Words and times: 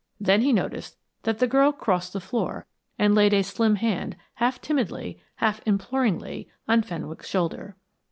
Then 0.19 0.41
he 0.41 0.51
noticed 0.51 0.97
that 1.21 1.37
the 1.37 1.45
girl 1.45 1.71
crossed 1.71 2.13
the 2.13 2.19
floor 2.19 2.65
and 2.97 3.13
laid 3.13 3.35
a 3.35 3.43
slim 3.43 3.75
hand 3.75 4.15
half 4.33 4.59
timidly, 4.59 5.21
half 5.35 5.61
imploringly, 5.63 6.49
on 6.67 6.81
Fenwick's 6.81 7.27
shoulder. 7.27 7.75